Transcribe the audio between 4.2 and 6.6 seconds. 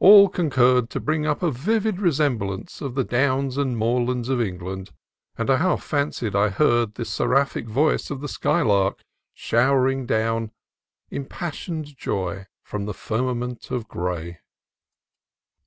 of England; and I half fan cied I